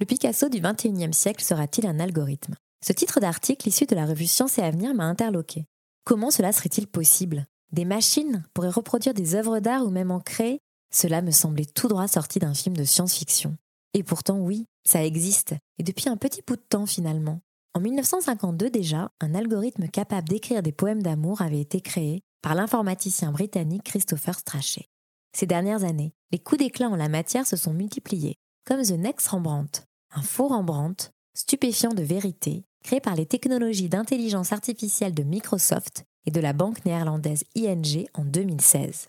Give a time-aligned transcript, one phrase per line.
[0.00, 2.56] Le Picasso du XXIe siècle sera-t-il un algorithme?
[2.84, 5.66] Ce titre d'article issu de la revue Science et Avenir m'a interloqué.
[6.04, 7.46] Comment cela serait-il possible?
[7.70, 10.58] Des machines pourraient reproduire des œuvres d'art ou même en créer?
[10.92, 13.56] Cela me semblait tout droit sorti d'un film de science-fiction.
[13.94, 17.40] Et pourtant, oui, ça existe, et depuis un petit bout de temps finalement.
[17.74, 23.30] En 1952 déjà, un algorithme capable d'écrire des poèmes d'amour avait été créé par l'informaticien
[23.30, 24.88] britannique Christopher Strachey.
[25.32, 29.28] Ces dernières années, les coups d'éclat en la matière se sont multipliés, comme The Next
[29.28, 29.82] Rembrandt,
[30.14, 36.30] un faux Rembrandt, stupéfiant de vérité, créé par les technologies d'intelligence artificielle de Microsoft et
[36.30, 39.06] de la banque néerlandaise ING en 2016.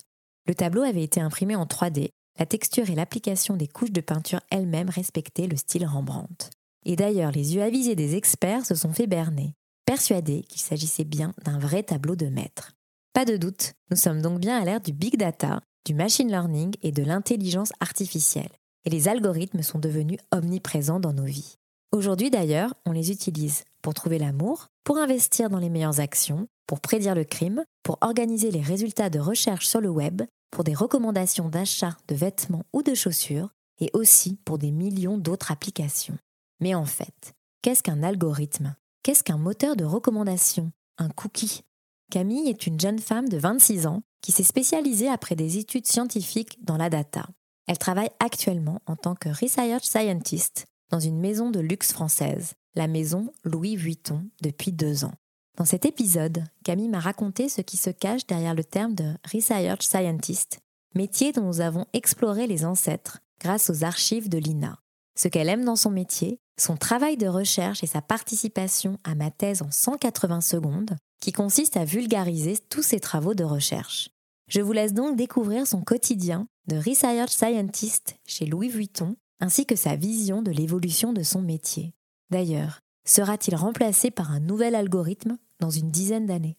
[0.47, 4.41] Le tableau avait été imprimé en 3D la texture et l'application des couches de peinture
[4.49, 6.49] elles-mêmes respectaient le style Rembrandt.
[6.85, 9.53] Et d'ailleurs, les yeux avisés des experts se sont fait berner,
[9.85, 12.73] persuadés qu'il s'agissait bien d'un vrai tableau de maître.
[13.13, 16.75] Pas de doute, nous sommes donc bien à l'ère du big data, du machine learning
[16.81, 18.51] et de l'intelligence artificielle.
[18.85, 21.57] Et les algorithmes sont devenus omniprésents dans nos vies.
[21.91, 26.79] Aujourd'hui d'ailleurs, on les utilise pour trouver l'amour, pour investir dans les meilleures actions, pour
[26.79, 31.49] prédire le crime, pour organiser les résultats de recherche sur le web pour des recommandations
[31.49, 33.49] d'achat de vêtements ou de chaussures,
[33.81, 36.17] et aussi pour des millions d'autres applications.
[36.61, 38.73] Mais en fait, qu'est-ce qu'un algorithme?
[39.03, 40.71] Qu'est-ce qu'un moteur de recommandation?
[40.97, 41.63] Un cookie?
[42.09, 46.63] Camille est une jeune femme de 26 ans qui s'est spécialisée après des études scientifiques
[46.63, 47.27] dans la data.
[47.67, 52.87] Elle travaille actuellement en tant que research scientist dans une maison de luxe française, la
[52.87, 55.13] maison Louis Vuitton, depuis deux ans.
[55.57, 59.83] Dans cet épisode, Camille m'a raconté ce qui se cache derrière le terme de Research
[59.83, 60.59] Scientist,
[60.93, 64.77] métier dont nous avons exploré les ancêtres grâce aux archives de l'INA.
[65.17, 69.31] Ce qu'elle aime dans son métier, son travail de recherche et sa participation à ma
[69.31, 74.09] thèse en 180 secondes, qui consiste à vulgariser tous ses travaux de recherche.
[74.47, 79.75] Je vous laisse donc découvrir son quotidien de Research Scientist chez Louis Vuitton, ainsi que
[79.75, 81.95] sa vision de l'évolution de son métier.
[82.29, 86.57] D'ailleurs, sera-t-il remplacé par un nouvel algorithme dans une dizaine d'années?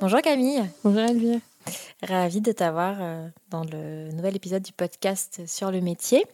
[0.00, 0.64] Bonjour Camille.
[0.82, 1.40] Bonjour Elvire.
[2.02, 6.24] Ravie de t'avoir euh, dans le nouvel épisode du podcast sur le métier.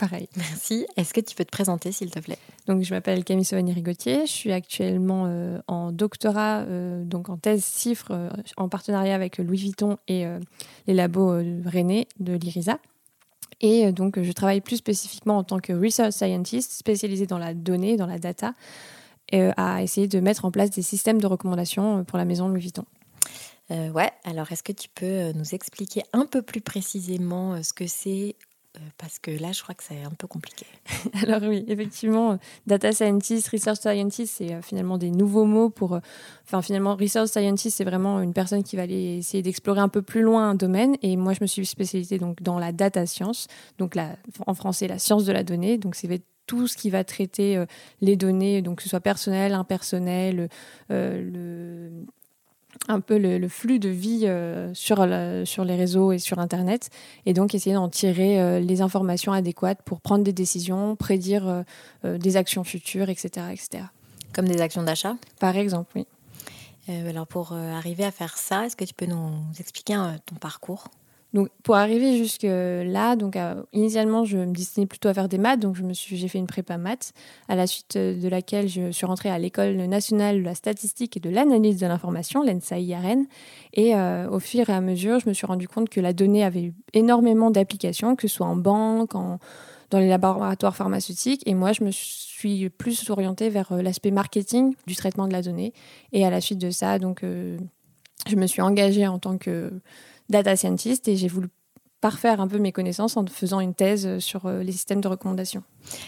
[0.00, 0.28] Pareil.
[0.36, 0.86] Merci.
[0.96, 2.38] Est-ce que tu peux te présenter s'il te plaît?
[2.66, 4.26] Donc je m'appelle Camille Sauvigny-Rigotier.
[4.26, 8.12] Je suis actuellement euh, en doctorat, euh, donc en thèse CIFRE,
[8.56, 10.24] en partenariat avec Louis Vuitton et
[10.86, 12.78] les labos René de l'IRISA.
[13.60, 17.54] Et euh, donc, je travaille plus spécifiquement en tant que research scientist, spécialisé dans la
[17.54, 18.54] donnée, dans la data,
[19.34, 22.48] euh, à essayer de mettre en place des systèmes de recommandation euh, pour la maison
[22.48, 22.84] Louis Vuitton.
[23.70, 28.34] ouais, alors est-ce que tu peux nous expliquer un peu plus précisément ce que c'est
[28.34, 28.49] euh,
[28.98, 30.66] parce que là, je crois que c'est un peu compliqué.
[31.22, 35.94] Alors oui, effectivement, data scientist, research scientist, c'est euh, finalement des nouveaux mots pour...
[35.94, 36.00] Euh,
[36.44, 40.02] enfin, finalement, research scientist, c'est vraiment une personne qui va aller essayer d'explorer un peu
[40.02, 40.96] plus loin un domaine.
[41.02, 43.48] Et moi, je me suis spécialisée donc, dans la data science,
[43.78, 44.16] donc la,
[44.46, 45.78] en français, la science de la donnée.
[45.78, 47.64] Donc, c'est tout ce qui va traiter
[48.00, 50.48] les données, donc que ce soit personnel, impersonnel,
[50.88, 51.90] le
[52.88, 55.06] un peu le, flux de vie euh, sur,
[55.44, 56.90] sur les réseaux et sur Internet,
[57.26, 61.64] et donc essayer d'en tirer euh, les informations adéquates pour prendre des décisions, prédire
[62.04, 63.84] euh, des actions futures, etc., etc.
[64.32, 65.16] Comme des actions d'achat?
[65.38, 66.06] Par exemple, oui.
[67.08, 69.94] alors pour arriver à faire ça, est-ce que tu peux nous expliquer
[70.26, 70.88] ton parcours?
[71.32, 75.38] Donc pour arriver jusque là, donc euh, initialement je me destinais plutôt à faire des
[75.38, 77.12] maths, donc j'ai fait une prépa maths,
[77.48, 81.20] à la suite de laquelle je suis rentrée à l'école nationale de la statistique et
[81.20, 83.26] de l'analyse de l'information, l'ENSA-IRN,
[83.74, 86.42] et euh, au fur et à mesure je me suis rendu compte que la donnée
[86.42, 89.38] avait énormément d'applications, que ce soit en banque, en,
[89.90, 94.74] dans les laboratoires pharmaceutiques, et moi je me suis plus orientée vers euh, l'aspect marketing
[94.88, 95.74] du traitement de la donnée,
[96.12, 99.72] et à la suite de ça, donc je me suis engagée en tant que
[100.30, 101.48] data scientist et j'ai voulu
[102.00, 105.62] parfaire un peu mes connaissances en faisant une thèse sur les systèmes de recommandation.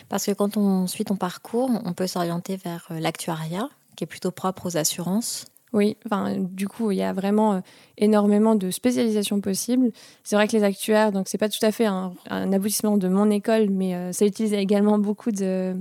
[0.08, 4.30] Parce que quand on suit ton parcours, on peut s'orienter vers l'actuariat, qui est plutôt
[4.30, 5.44] propre aux assurances.
[5.74, 7.62] Oui, enfin, du coup, il y a vraiment
[7.98, 9.90] énormément de spécialisations possibles.
[10.24, 13.28] C'est vrai que les actuaires, donc c'est pas tout à fait un, aboutissement de mon
[13.28, 15.76] école, mais ça utilise également beaucoup de,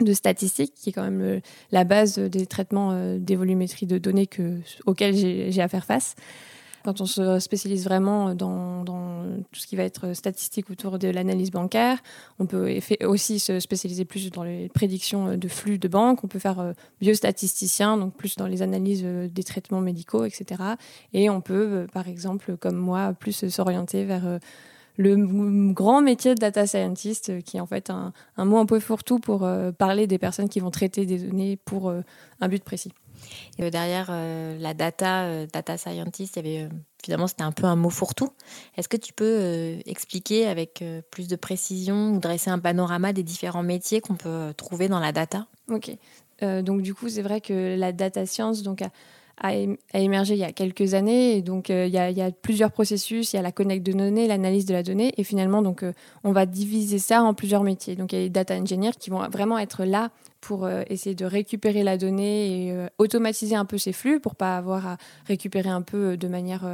[0.00, 1.40] de statistiques, qui est quand même
[1.70, 6.14] la base des traitements euh, d'évolumétrie de données que, auxquels j'ai à faire face.
[6.86, 8.84] Quand on se spécialise vraiment dans,
[9.50, 11.98] tout ce qui va être statistique autour de l'analyse bancaire,
[12.38, 16.22] on peut aussi se spécialiser plus dans les prédictions de flux de banque.
[16.22, 20.62] On peut faire euh, biostatisticien, donc plus dans les analyses euh, des traitements médicaux, etc.
[21.12, 24.38] Et on peut, par exemple, comme moi, plus s'orienter vers
[24.96, 28.80] le grand métier de data scientist, euh, qui est en fait un, mot un peu
[28.80, 32.00] fourre-tout pour euh, parler des personnes qui vont traiter des données pour euh,
[32.40, 32.92] un but précis.
[33.58, 36.68] Et derrière la data, data scientist, il y avait,
[37.02, 38.30] finalement, c'était un peu un mot fourre-tout.
[38.76, 43.62] Est-ce que tu peux expliquer avec plus de précision ou dresser un panorama des différents
[43.62, 45.46] métiers qu'on peut trouver dans la data?
[45.70, 45.90] Ok.
[46.42, 48.82] donc, du coup, c'est vrai que la data science, donc,
[49.42, 49.52] a,
[49.94, 51.42] émergé il y a quelques années.
[51.42, 53.32] Donc, euh, il, y a, plusieurs processus.
[53.32, 55.12] Il y a la connect de données, l'analyse de la donnée.
[55.16, 55.92] Et finalement, donc, euh,
[56.24, 57.96] on va diviser ça en plusieurs métiers.
[57.96, 60.10] Donc, il y a les data engineers qui vont vraiment être là
[60.40, 64.56] pour euh, essayer de récupérer la donnée et automatiser un peu ces flux pour pas
[64.56, 64.96] avoir à
[65.26, 66.68] récupérer un peu de manière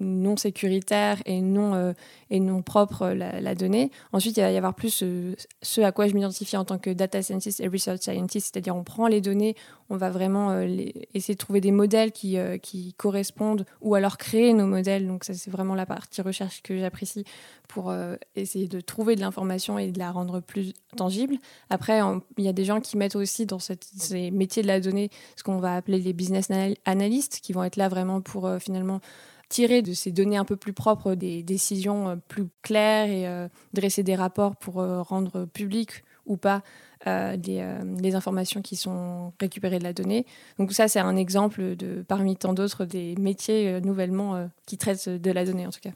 [0.00, 1.92] non sécuritaire et non, euh,
[2.30, 3.90] et non propre la, la, donnée.
[4.12, 6.90] Ensuite, il va y avoir plus euh, ce à quoi je m'identifie en tant que
[6.90, 9.56] data scientist et research scientist, c'est-à-dire on prend les données,
[9.90, 10.66] on va vraiment euh,
[11.14, 15.06] essayer de trouver des modèles qui, qui correspondent ou alors créer nos modèles.
[15.06, 17.24] Donc ça, c'est vraiment la partie recherche que j'apprécie
[17.66, 17.92] pour
[18.34, 21.36] essayer de trouver de l'information et de la rendre plus tangible.
[21.70, 22.00] Après,
[22.38, 25.42] il y a des gens qui mettent aussi dans ces métiers de la donnée ce
[25.42, 26.48] qu'on va appeler les business
[26.84, 29.00] analysts, qui vont être là vraiment pour finalement
[29.48, 33.48] tirer de ces données un peu plus propres des décisions euh, plus claires et euh,
[33.72, 36.62] dresser des rapports pour euh, rendre public ou pas
[37.06, 40.26] des, informations qui sont récupérées de la donnée.
[40.58, 45.30] Donc ça, c'est un exemple de parmi tant d'autres des métiers nouvellement qui traitent de
[45.30, 45.92] la donnée en tout cas.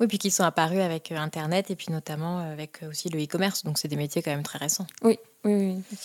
[0.00, 3.62] Oui, puis qui sont apparus avec Internet et puis notamment avec aussi le e-commerce.
[3.62, 4.86] Donc c'est des métiers quand même très récents.
[5.02, 5.98] Oui, oui, oui.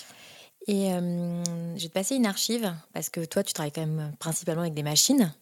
[0.67, 4.61] Et je vais te passer une archive parce que toi, tu travailles quand même principalement
[4.61, 5.33] avec des machines.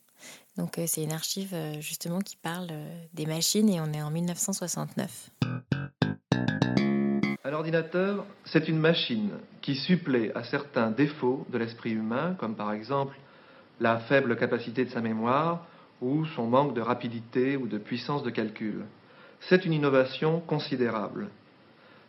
[0.58, 4.02] Donc euh, c'est une archive euh, justement qui parle euh, des machines et on est
[4.02, 5.30] en 1969.
[7.44, 9.32] Un ordinateur, c'est une machine
[9.62, 13.16] qui supplée à certains défauts de l'esprit humain, comme par exemple
[13.80, 15.66] la faible capacité de sa mémoire
[16.02, 18.86] ou son manque de rapidité ou de puissance de calcul.
[19.50, 21.30] C'est une innovation considérable.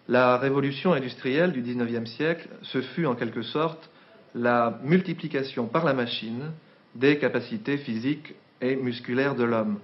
[0.09, 3.91] La révolution industrielle du XIXe siècle, ce fut en quelque sorte
[4.35, 6.53] la multiplication par la machine
[6.95, 9.79] des capacités physiques et musculaires de l'homme.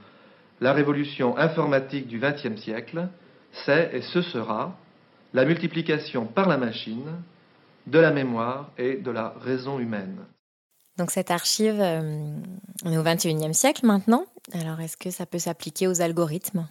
[0.61, 3.09] La révolution informatique du XXe siècle,
[3.65, 4.77] c'est et ce sera
[5.33, 7.23] la multiplication par la machine
[7.87, 10.19] de la mémoire et de la raison humaine.
[10.99, 12.33] Donc cette archive, euh,
[12.85, 14.25] on est au XXIe siècle maintenant.
[14.53, 16.69] Alors est-ce que ça peut s'appliquer aux algorithmes?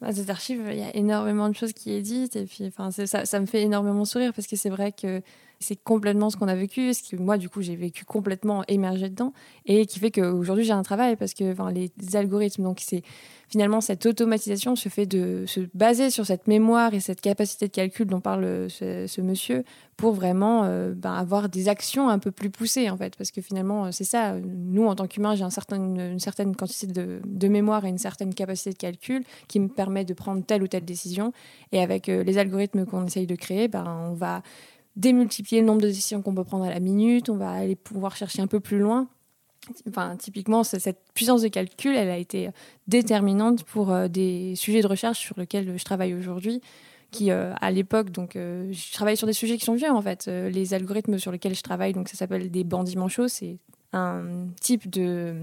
[0.00, 2.90] Bah, Cette archive, il y a énormément de choses qui est dites et puis enfin,
[2.90, 5.22] ça, ça me fait énormément sourire parce que c'est vrai que
[5.64, 9.08] c'est complètement ce qu'on a vécu, ce que moi, du coup, j'ai vécu complètement émergé
[9.08, 9.32] dedans,
[9.66, 13.02] et qui fait qu'aujourd'hui, j'ai un travail parce que les algorithmes, donc c'est
[13.48, 17.72] finalement cette automatisation se fait de se baser sur cette mémoire et cette capacité de
[17.72, 19.64] calcul dont parle ce, monsieur
[19.96, 23.40] pour vraiment euh, ben, avoir des actions un peu plus poussées, en fait, parce que
[23.40, 24.34] finalement, c'est ça.
[24.34, 27.98] Nous, en tant qu'humains, j'ai un certain, une, certaine quantité de, de, mémoire et une
[27.98, 31.32] certaine capacité de calcul qui me permet de prendre telle ou telle décision,
[31.70, 34.42] et avec euh, les algorithmes qu'on essaye de créer, ben, on va
[34.96, 38.16] démultiplier le nombre de décisions qu'on peut prendre à la minute, on va aller pouvoir
[38.16, 39.08] chercher un peu plus loin.
[39.88, 42.50] Enfin, typiquement, cette puissance de calcul, elle a été
[42.86, 46.60] déterminante pour euh, des sujets de recherche sur lesquels je travaille aujourd'hui,
[47.10, 50.02] qui euh, à l'époque, donc euh, je travaille sur des sujets qui sont vieux en
[50.02, 50.26] fait.
[50.26, 53.56] les algorithmes sur lesquels je travaille, donc ça s'appelle des bandits manchots, c'est
[53.92, 55.34] un type de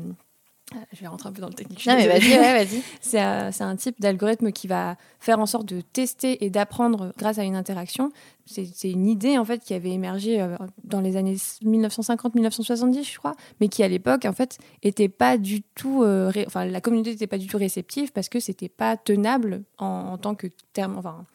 [0.93, 1.85] je vais rentrer un peu dans le technique.
[1.85, 2.81] Non, mais vas-y, vas-y.
[3.01, 7.43] c'est un type d'algorithme qui va faire en sorte de tester et d'apprendre grâce à
[7.43, 8.11] une interaction.
[8.45, 13.35] C'est une idée en fait qui avait émergé euh, dans les années 1950-1970, je crois,
[13.59, 17.27] mais qui à l'époque en fait était pas du tout, euh, enfin la communauté n'était
[17.27, 21.25] pas du tout réceptive parce que c'était pas tenable en, en, tant que terme, enfin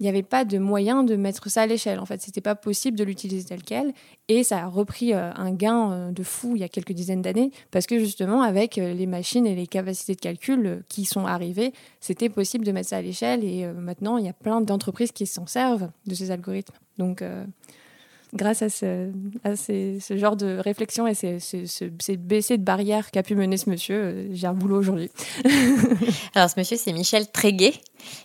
[0.00, 2.00] il n'y avait pas de moyen de mettre ça à l'échelle.
[2.00, 3.92] En fait, c'était pas possible de l'utiliser tel quel.
[4.26, 7.22] Et ça a repris euh, un gain euh, de fou il y a quelques dizaines
[7.22, 11.26] d'années, parce que justement, avec euh, les machines et les capacités de calcul qui sont
[11.26, 13.44] arrivées, c'était possible de mettre ça à l'échelle.
[13.44, 16.74] Et maintenant, il y a plein d'entreprises qui s'en servent de ces algorithmes.
[16.98, 17.22] Donc,
[18.34, 19.10] grâce à ce,
[19.44, 23.22] à ces- ce genre de réflexion et ces, ces, ce- ces baissées de barrières qu'a
[23.22, 25.10] pu mener ce monsieur, euh, j'ai un boulot aujourd'hui.
[26.34, 27.74] Alors, ce monsieur, c'est Michel Tréguet,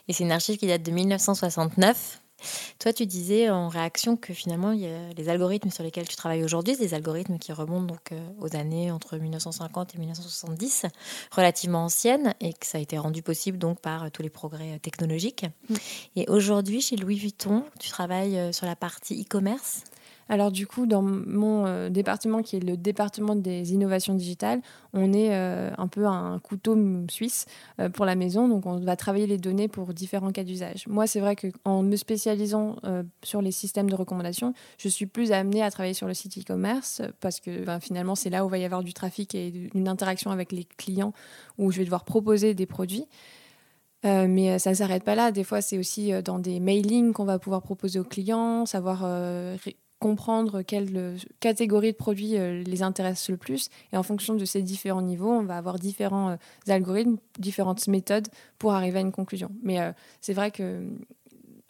[0.08, 2.22] et c'est une archive qui date de 1969.
[2.80, 6.16] Toi, tu disais en réaction que finalement, il y a les algorithmes sur lesquels tu
[6.16, 10.86] travailles aujourd'hui, c'est des algorithmes qui remontent donc euh, aux années entre 1950 et 1970,
[11.36, 14.80] relativement anciennes, et que ça a été rendu possible donc par euh, tous les progrès
[14.80, 15.48] technologiques.
[15.70, 15.76] Mm.
[16.16, 19.82] Et aujourd'hui, chez Louis Vuitton, tu travailles sur la partie e-commerce.
[20.30, 24.62] Alors du coup, dans mon euh, département, qui est le département des innovations digitales,
[24.94, 26.78] on est euh, un peu un couteau
[27.10, 27.48] suisse
[27.80, 28.48] euh, pour la maison.
[28.48, 30.86] Donc on va travailler les données pour différents cas d'usage.
[30.88, 32.76] Moi, c'est vrai qu'en me spécialisant
[33.24, 37.02] sur les systèmes de recommandation, je suis plus amenée à travailler sur le site e-commerce
[37.20, 40.30] parce que ben, finalement, c'est là où va y avoir du trafic et une interaction
[40.30, 41.14] avec les clients
[41.58, 43.08] où je vais devoir proposer des produits.
[44.04, 45.32] Mais ça ne s'arrête pas là.
[45.32, 49.04] Des fois, c'est aussi dans des mailings qu'on va pouvoir proposer aux clients, savoir
[50.00, 53.70] comprendre quelle euh, catégorie de produits euh, les intéresse le plus.
[53.92, 56.36] Et en fonction de ces différents niveaux, on va avoir différents euh,
[56.68, 58.28] algorithmes, différentes méthodes
[58.58, 59.52] pour arriver à une conclusion.
[59.62, 59.80] Mais
[60.22, 60.84] c'est vrai que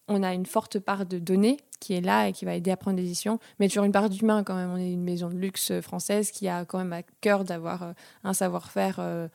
[0.08, 2.78] on a une forte part de données qui est là et qui va aider à
[2.78, 4.72] prendre des décisions, mais toujours une part d'humain quand même.
[4.72, 7.94] On est une maison de luxe française qui a quand même à cœur d'avoir
[8.24, 9.30] un savoir-faire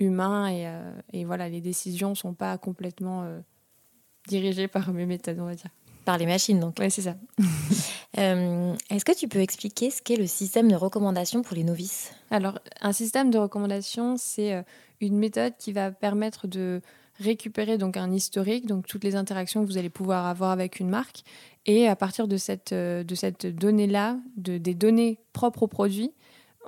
[0.00, 0.68] humain et,
[1.12, 3.24] et voilà, les décisions sont pas complètement
[4.26, 5.70] dirigées par mes méthodes, on va dire.
[6.06, 6.78] Par les machines, donc.
[6.78, 7.16] Ouais, c'est ça.
[8.18, 12.12] Euh, Est-ce que tu peux expliquer ce qu'est le système de recommandation pour les novices?
[12.30, 14.62] Alors, un système de recommandation, c'est euh,
[15.02, 16.80] une méthode qui va permettre de
[17.20, 20.88] récupérer donc un historique, donc toutes les interactions que vous allez pouvoir avoir avec une
[20.88, 21.24] marque,
[21.66, 26.12] et à partir de cette, euh, de cette donnée-là, de, des données propres au produit,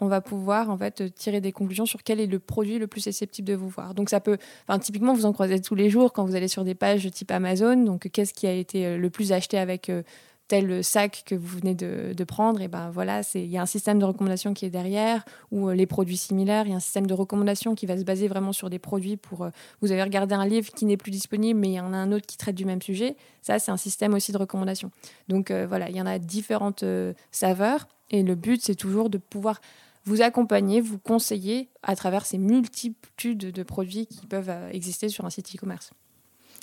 [0.00, 3.02] on va pouvoir en fait tirer des conclusions sur quel est le produit le plus
[3.02, 3.94] susceptible de vous voir.
[3.94, 6.64] Donc ça peut, enfin typiquement vous en croisez tous les jours quand vous allez sur
[6.64, 7.76] des pages type Amazon.
[7.76, 10.02] Donc qu'est-ce qui a été euh, le plus acheté avec euh,
[10.46, 12.60] tel sac que vous venez de, prendre?
[12.60, 15.74] Et ben voilà, il y a un système de recommandation qui est derrière ou euh,
[15.74, 16.64] les produits similaires.
[16.66, 19.16] Il y a un système de recommandation qui va se baser vraiment sur des produits
[19.16, 19.48] pour
[19.82, 22.12] vous avez regardé un livre qui n'est plus disponible, mais il y en a un
[22.12, 23.16] autre qui traite du même sujet.
[23.42, 24.90] Ça c'est un système aussi de recommandation.
[25.28, 26.84] Donc voilà, il y en a différentes
[27.30, 29.60] saveurs et le but c'est toujours de pouvoir
[30.08, 35.24] vous accompagner, vous conseiller à travers ces multitudes de produits qui peuvent euh, exister sur
[35.26, 35.90] un site e-commerce.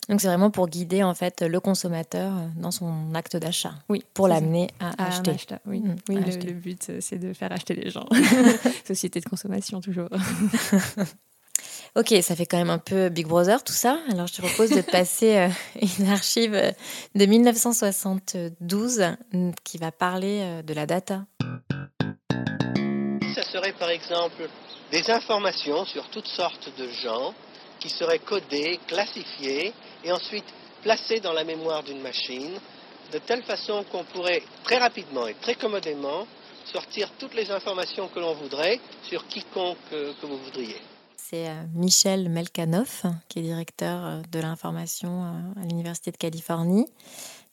[0.09, 4.03] Donc c'est vraiment pour guider en fait le consommateur euh, dans son acte d'achat, Oui,
[4.13, 5.31] pour l'amener à acheter.
[5.31, 6.47] achat, oui, Mm, oui le, acheter.
[6.47, 8.07] le but euh, c'est de faire acheter les gens.
[8.87, 10.09] Société de consommation toujours.
[11.97, 13.97] Ok, ça fait quand même un peu Big Brother tout ça.
[14.11, 15.47] Alors je te propose de passer
[15.99, 21.25] une archive de 1972 mm, qui va parler de la data.
[23.55, 24.49] Ça serait par exemple
[24.91, 27.33] des informations sur toutes sortes de gens
[27.79, 29.71] qui seraient codées, classifiées
[30.03, 30.43] et ensuite
[30.83, 32.59] placées dans la mémoire d'une machine
[33.13, 36.27] de telle façon qu'on pourrait très rapidement et très commodément
[36.65, 40.81] sortir toutes les informations que l'on voudrait sur quiconque euh, que vous voudriez.
[41.15, 45.23] C'est euh, Michel Melkanoff, qui est directeur euh, de l'information
[45.55, 46.87] à l'Université de Californie.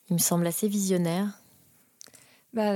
[0.09, 1.27] Il me semble assez visionnaire.
[2.51, 2.73] Bah,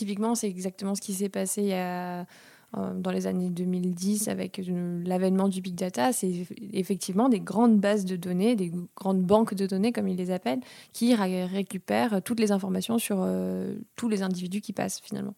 [0.00, 2.24] typiquement, c'est exactement ce qui s'est passé euh,
[2.72, 6.12] dans les années 2010 avec euh, l'avènement du big data.
[6.14, 10.30] C'est effectivement des grandes bases de données, des grandes banques de données, comme ils les
[10.30, 10.60] appellent,
[10.94, 15.34] qui ré- récupèrent toutes les informations sur euh, tous les individus qui passent finalement.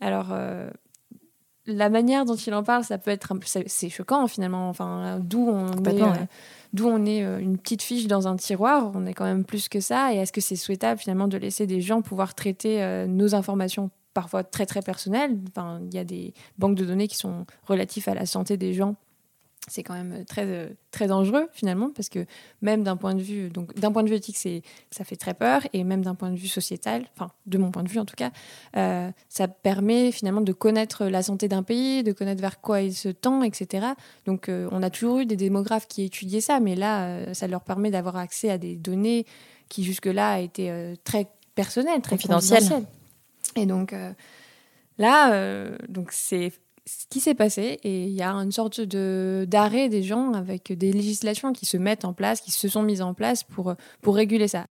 [0.00, 0.28] Alors,
[1.66, 4.68] la manière dont il en parle, ça peut être un peu, c'est choquant finalement.
[4.68, 6.28] Enfin, d'où on est, euh, ouais.
[6.72, 8.92] d'où on est euh, une petite fiche dans un tiroir.
[8.94, 10.12] On est quand même plus que ça.
[10.14, 13.90] Et est-ce que c'est souhaitable finalement de laisser des gens pouvoir traiter euh, nos informations
[14.14, 15.38] parfois très très personnelles?
[15.48, 18.72] Enfin, il y a des banques de données qui sont relatives à la santé des
[18.72, 18.94] gens.
[19.68, 22.24] C'est quand même très euh, très dangereux finalement parce que
[22.62, 25.34] même d'un point de vue donc d'un point de vue éthique c'est ça fait très
[25.34, 28.04] peur et même d'un point de vue sociétal enfin de mon point de vue en
[28.04, 28.30] tout cas
[28.76, 32.94] euh, ça permet finalement de connaître la santé d'un pays, de connaître vers quoi il
[32.94, 33.88] se tend, etc.
[34.24, 37.62] Donc euh, on a toujours eu des démographes qui étudiaient ça, mais là, ça leur
[37.62, 39.26] permet d'avoir accès à des données
[39.68, 42.84] qui jusque-là étaient euh, très personnelles, très Confidentielles.
[43.56, 43.94] Et donc
[44.98, 46.52] là, donc c'est
[46.86, 50.72] ce qui s'est passé et il y a une sorte de d'arrêt des gens avec
[50.72, 54.14] des législations qui se mettent en place, qui se sont mises en place pour pour
[54.14, 54.66] réguler ça.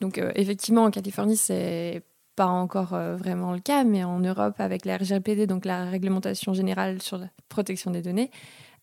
[0.00, 2.02] Donc euh, effectivement en Californie c'est
[2.34, 6.54] pas encore euh, vraiment le cas, mais en Europe, avec la RGPD, donc la réglementation
[6.54, 8.30] générale sur la protection des données,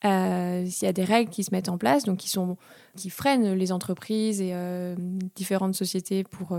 [0.06, 2.58] euh, il y a des règles qui se mettent en place, donc qui, sont,
[2.96, 4.96] qui freinent les entreprises et euh,
[5.36, 6.58] différentes sociétés pour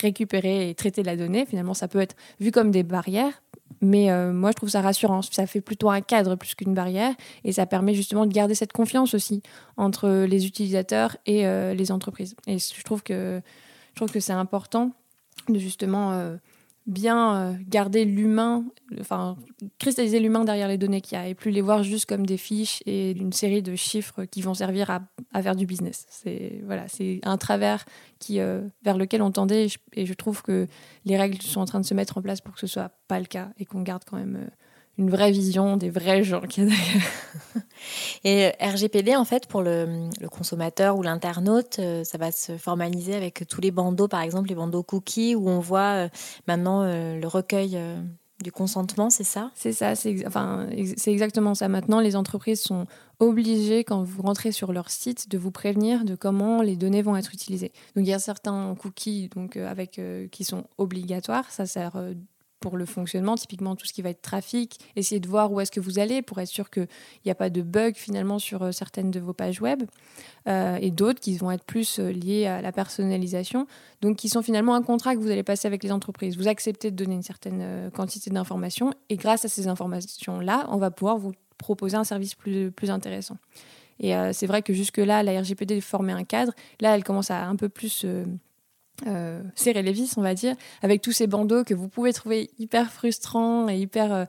[0.00, 1.44] récupérer et traiter la donnée.
[1.44, 3.42] Finalement, ça peut être vu comme des barrières,
[3.82, 5.20] mais euh, moi, je trouve ça rassurant.
[5.22, 8.72] Ça fait plutôt un cadre plus qu'une barrière, et ça permet justement de garder cette
[8.72, 9.42] confiance aussi
[9.76, 12.36] entre les utilisateurs et euh, les entreprises.
[12.46, 13.42] Et je trouve que,
[13.90, 14.92] je trouve que c'est important
[15.48, 16.36] de justement
[16.86, 18.64] bien euh, garder l'humain,
[19.00, 19.36] enfin
[19.78, 22.36] cristalliser l'humain derrière les données qu'il y a et plus les voir juste comme des
[22.36, 26.06] fiches et une série de chiffres qui vont servir à, faire du business.
[26.08, 27.84] C'est voilà, c'est un travers
[28.18, 30.66] qui euh, vers lequel on tendait et je, trouve que
[31.04, 33.20] les règles sont en train de se mettre en place pour que ce soit pas
[33.20, 34.50] le cas et qu'on garde quand même euh,
[34.98, 37.02] une vraie vision des vrais gens qui y a derrière.
[38.24, 43.14] Et euh, RGPD, en fait, pour le, consommateur ou l'internaute, euh, ça va se formaliser
[43.14, 46.08] avec tous les bandeaux, par exemple, les bandeaux cookies, où on voit euh,
[46.46, 47.78] maintenant le recueil
[48.42, 49.52] du consentement, c'est ça?
[49.54, 51.68] C'est ça, c'est enfin, exactement ça.
[51.68, 52.86] Maintenant, les entreprises sont
[53.20, 57.16] obligées, quand vous rentrez sur leur site, de vous prévenir de comment les données vont
[57.16, 57.72] être utilisées.
[57.94, 60.00] Donc, il y a certains cookies donc, avec,
[60.32, 61.50] qui sont obligatoires.
[61.50, 61.92] Ça sert
[62.62, 65.70] pour le fonctionnement, typiquement tout ce qui va être trafic, essayer de voir où est-ce
[65.70, 66.88] que vous allez pour être sûr qu'il
[67.26, 69.82] n'y a pas de bug finalement sur euh, certaines de vos pages web,
[70.48, 73.66] euh, et d'autres qui vont être plus euh, liés à la personnalisation,
[74.00, 76.38] donc qui sont finalement un contrat que vous allez passer avec les entreprises.
[76.38, 80.90] Vous acceptez de donner une certaine quantité d'informations, et grâce à ces informations-là, on va
[80.90, 83.36] pouvoir vous proposer un service plus, plus intéressant.
[84.00, 86.52] Et c'est vrai que jusque-là, la RGPD formait un cadre.
[86.80, 88.04] Là, elle commence à un peu plus
[89.54, 92.92] serrer les vis, on va dire, avec tous ces bandeaux que vous pouvez trouver hyper
[92.92, 94.24] frustrants et hyper, euh,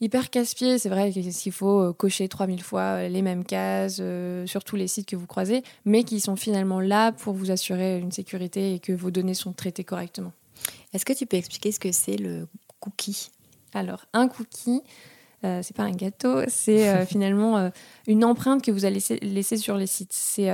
[0.00, 0.78] hyper casse-pieds.
[0.78, 4.02] C'est vrai qu'il faut euh, cocher 3000 fois les mêmes cases
[4.46, 7.98] sur tous les sites que vous croisez, mais qui sont finalement là pour vous assurer
[7.98, 10.32] une sécurité et que vos données sont traitées correctement.
[10.92, 12.46] Est-ce que tu peux expliquer ce que c'est le
[12.80, 13.30] cookie?
[13.74, 14.82] Alors, un cookie,
[15.44, 17.70] euh, c'est pas un gâteau, c'est euh, finalement euh,
[18.06, 20.12] une empreinte que vous allez laisser, sur les sites.
[20.12, 20.46] C'est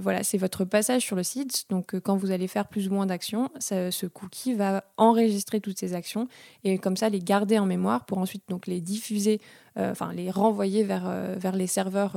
[0.00, 1.64] voilà, c'est votre passage sur le site.
[1.70, 5.94] Donc quand vous allez faire plus ou moins d'actions, ce cookie va enregistrer toutes ces
[5.94, 6.28] actions
[6.64, 9.40] et comme ça les garder en mémoire pour ensuite donc les diffuser,
[9.76, 12.16] enfin les renvoyer vers vers les serveurs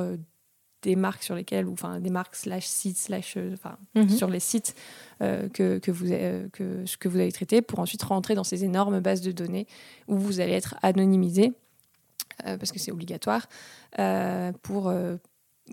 [0.85, 4.09] des marques sur lesquelles, ou enfin des marques slash sites slash, enfin mhm.
[4.09, 4.75] sur les sites
[5.19, 6.07] que, que, vous,
[6.53, 9.65] que, que vous avez traité pour ensuite rentrer dans ces énormes bases de données
[10.07, 11.53] où vous allez être anonymisé,
[12.43, 13.47] parce que c'est obligatoire,
[14.61, 14.93] pour,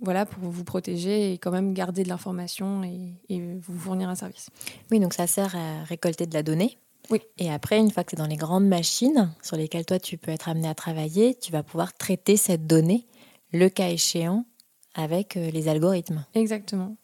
[0.00, 4.14] voilà, pour vous protéger et quand même garder de l'information et, et, vous fournir un
[4.14, 4.48] service.
[4.90, 6.78] Oui, donc ça sert à récolter de la donnée.
[7.10, 7.20] Oui.
[7.38, 10.30] Et après, une fois que es dans les grandes machines sur lesquelles toi tu peux
[10.30, 13.06] être amené à travailler, tu vas pouvoir traiter cette donnée,
[13.52, 14.46] le cas échéant,
[14.94, 16.24] avec euh, les algorithmes.
[16.34, 16.96] Exactement.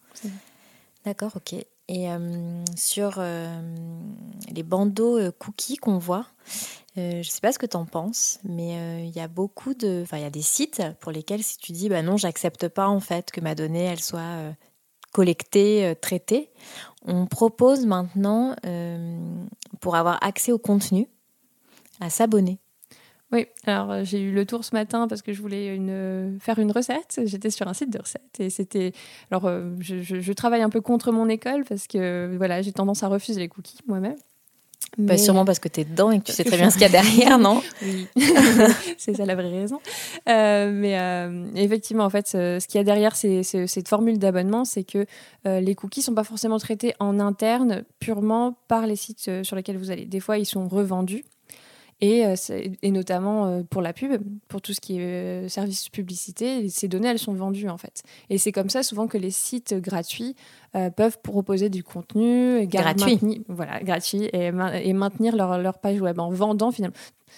[1.05, 1.55] D'accord, ok.
[1.90, 3.62] Et euh, sur euh,
[4.51, 6.27] les bandeaux cookies qu'on voit,
[6.96, 10.01] je ne sais pas ce que tu en penses, mais il y a beaucoup de.
[10.03, 12.88] Enfin, il y a des sites pour lesquels, si tu dis, bah non, j'accepte pas
[12.88, 14.53] en fait que ma donnée, elle soit
[15.12, 16.51] collectée, traitée,
[17.07, 18.57] on propose maintenant,
[19.81, 21.09] pour avoir accès au contenu,
[22.01, 22.59] à s'abonner.
[23.30, 26.58] Oui, alors euh, j'ai eu le tour ce matin parce que je voulais une, faire
[26.58, 27.20] une recette.
[27.24, 28.92] J'étais sur un site de recettes et c'était.
[29.30, 33.08] Alors, euh, je, travaille un peu contre mon école parce que voilà, j'ai tendance à
[33.08, 34.16] refuser les cookies moi-même.
[34.96, 35.18] Bah, Mais...
[35.18, 36.86] sûrement parce que tu es dedans et que tu sais très bien ce qu'il y
[36.86, 37.60] a derrière, non?
[37.82, 38.06] Oui,
[38.96, 39.80] c'est ça la vraie raison.
[40.26, 45.04] Euh, mais effectivement, en fait, ce, qu'il y a derrière cette formule d'abonnement, c'est que
[45.44, 49.76] les cookies ne sont pas forcément traités en interne purement par les sites sur lesquels
[49.76, 50.06] vous allez.
[50.06, 51.24] Des fois, ils sont revendus
[52.00, 52.34] et, euh,
[52.82, 56.87] et, notamment euh, pour la pub, pour tout ce qui est euh, service publicité, ces
[56.87, 58.02] données, elles sont vendues en fait.
[58.30, 60.34] Et c'est comme ça souvent que les sites gratuits
[60.96, 66.30] peuvent proposer du contenu gratuit, voilà, gratuit et, et maintenir leur, leur, page web en
[66.30, 66.96] vendant finalement.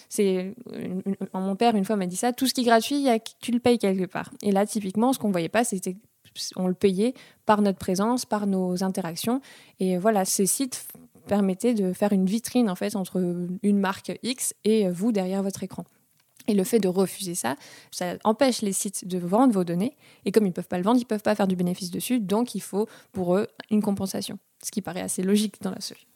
[0.09, 0.53] C'est
[1.33, 3.53] mon père une fois m'a dit ça, tout ce qui est gratuit, y a, tu
[3.53, 4.31] le payes quelque part.
[4.43, 5.97] Et là, typiquement, ce qu'on voyait pas, c'était
[6.57, 7.15] on le payait
[7.47, 9.41] par notre présence, par nos interactions.
[9.79, 10.87] Et voilà, ces sites
[11.31, 13.23] permettait de faire une vitrine en fait entre
[13.63, 15.85] une marque X et vous derrière votre écran.
[16.49, 17.55] Et le fait de refuser ça,
[17.93, 19.97] ça empêche les sites de vendre vos données.
[20.25, 21.93] Et comme ils ne peuvent pas le vendre, ils ne peuvent pas faire du bénéfice
[21.93, 22.19] dessus.
[22.19, 24.41] Donc il faut pour eux une compensation.
[24.61, 26.09] Ce qui paraît assez logique dans la solution.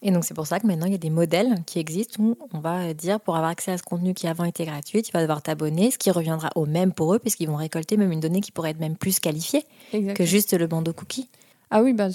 [0.00, 2.38] Et donc c'est pour ça que maintenant il y a des modèles qui existent où
[2.54, 5.20] on va dire pour avoir accès à ce contenu qui avant était gratuit, tu vas
[5.20, 8.40] devoir t'abonner, ce qui reviendra au même pour eux puisqu'ils vont récolter même une donnée
[8.40, 11.28] qui pourrait être même plus qualifiée que juste le bandeau cookie.
[11.74, 12.08] Ah oui, bah,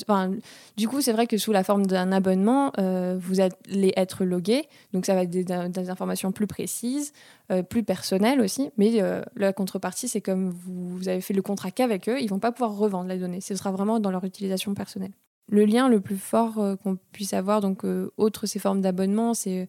[0.78, 4.68] du coup, c'est vrai que sous la forme d'un abonnement, euh, vous allez être logué.
[4.94, 7.12] Donc, ça va être des, informations plus précises,
[7.52, 8.70] euh, plus personnelles aussi.
[8.78, 12.38] Mais euh, la contrepartie, c'est comme vous, avez fait le contrat qu'avec eux, ils vont
[12.38, 13.42] pas pouvoir revendre la donnée.
[13.42, 15.14] Ce sera vraiment dans leur utilisation personnelle.
[15.50, 17.84] Le lien le plus fort qu'on puisse avoir, donc,
[18.18, 19.68] autre ces formes d'abonnement, c'est.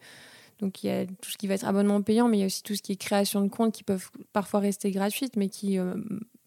[0.61, 2.47] Donc il y a tout ce qui va être abonnement payant, mais il y a
[2.47, 5.79] aussi tout ce qui est création de comptes qui peuvent parfois rester gratuites, mais qui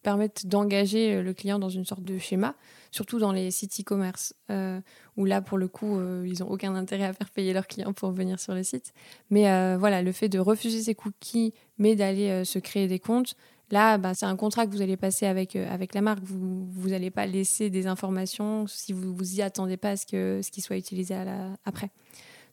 [0.02, 2.56] permettent d'engager euh, le client dans une sorte de schéma,
[2.92, 4.80] surtout dans les sites e-commerce, euh,
[5.18, 7.94] où là, pour le coup, euh, ils n'ont aucun intérêt à faire payer leurs clients
[7.94, 8.94] pour venir sur le site.
[9.30, 9.44] Mais
[9.78, 13.36] voilà, le fait de refuser ces cookies, mais d'aller se créer des comptes,
[13.74, 16.22] Là, bah, c'est un contrat que vous allez passer avec, avec la marque.
[16.24, 20.44] Vous n'allez pas laisser des informations si vous vous y attendez pas à ce qu'il
[20.44, 21.16] ce qui soit utilisé
[21.64, 21.90] après.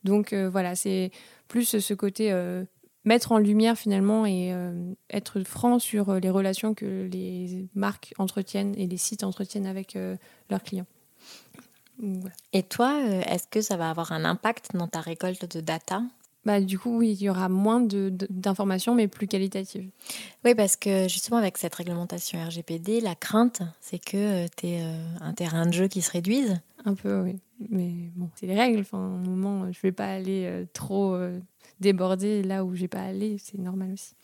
[0.05, 1.11] Donc voilà, c'est
[1.49, 2.31] plus ce côté
[3.05, 4.55] mettre en lumière finalement et
[5.11, 9.97] être franc sur les relations que les marques entretiennent et les sites entretiennent avec
[10.51, 10.87] leurs clients.
[12.53, 16.03] Et toi, est-ce que ça va avoir un impact dans ta récolte de data?
[16.45, 19.91] Bah, du coup, oui, il y aura moins d'informations, mais plus qualitatives.
[20.45, 24.83] Oui, parce que justement, avec cette réglementation RGPD, la crainte, c'est que tu aies
[25.21, 26.59] un terrain de jeu qui se réduise.
[26.85, 27.39] Un peu, oui.
[27.69, 28.81] Mais bon, c'est les règles.
[28.81, 31.39] Enfin, un moment, je ne vais pas aller euh, trop euh,
[31.81, 34.15] déborder là où j'ai pas allé, c'est normal aussi.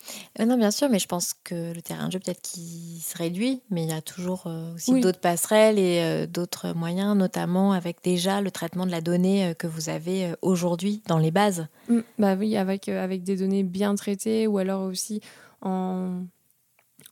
[0.40, 3.16] Euh, non, bien sûr, mais je pense que le terrain de jeu peut-être qu'il se
[3.16, 7.72] réduit, mais il y a toujours euh, aussi d'autres passerelles et euh, d'autres moyens, notamment
[7.72, 11.66] avec déjà le traitement de la donnée que vous avez aujourd'hui dans les bases.
[11.88, 15.20] Mm, bah oui, avec, avec des données bien traitées ou alors aussi
[15.62, 16.24] en,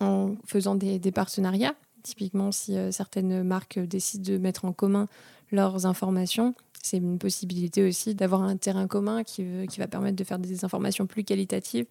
[0.01, 1.75] en faisant des, des partenariats.
[2.03, 5.07] Typiquement, si certaines marques décident de mettre en commun
[5.53, 10.25] leurs informations, c'est une possibilité aussi d'avoir un terrain commun qui, qui va permettre de
[10.25, 11.87] faire des informations plus qualitatives,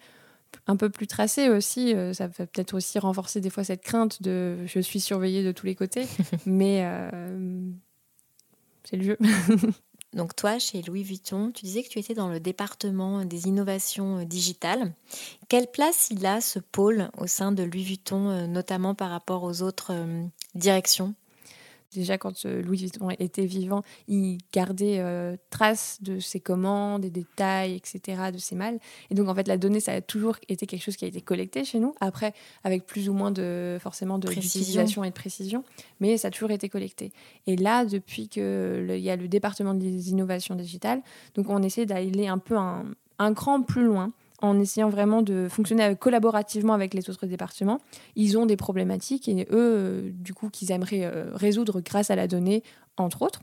[0.68, 1.94] un peu plus tracées aussi.
[1.96, 5.52] Euh, ça va peut-être aussi renforcer des fois cette crainte de je suis surveillée de
[5.52, 6.06] tous les côtés,
[6.46, 7.62] mais euh,
[8.84, 9.18] c'est le jeu.
[10.14, 14.20] Donc toi, chez Louis Vuitton, tu disais que tu étais dans le département des innovations
[14.20, 14.94] euh, digitales.
[15.48, 19.62] Quelle place il a ce pôle au sein de Louis Vuitton, notamment par rapport aux
[19.62, 19.94] autres
[20.54, 21.16] directions?
[21.94, 27.10] Déjà, quand euh, Louis Vuitton était vivant, il gardait euh, trace de ses commandes, des
[27.10, 28.80] détails, etc., de ses malles.
[29.10, 31.20] Et donc, en fait, la donnée, ça a toujours été quelque chose qui a été
[31.20, 31.94] collecté chez nous.
[32.00, 35.66] Après, avec plus ou moins de, forcément, d'utilisation et de précision.
[36.00, 37.12] Mais ça a toujours été collecté.
[37.46, 41.02] Et là, depuis qu'il y a le département des innovations digitales,
[41.36, 42.86] donc on essaie d'aller un peu un,
[43.20, 47.80] un cran plus loin en essayant vraiment de fonctionner collaborativement avec les autres départements.
[48.16, 52.16] Ils ont des problématiques et eux, euh, du coup, qu'ils aimeraient euh, résoudre grâce à
[52.16, 52.64] la donnée,
[52.98, 53.42] entre autres.